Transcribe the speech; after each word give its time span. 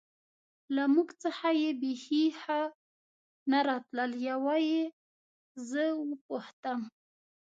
له 0.75 0.83
موږ 0.93 1.09
څخه 1.23 1.47
یې 1.61 1.69
بېخي 1.81 2.23
ښه 2.41 2.59
نه 3.51 3.59
راتلل، 3.69 4.11
یوه 4.29 4.55
یې 4.71 4.83
زه 5.69 5.83
و 5.97 6.01
پوښتم. 6.27 6.79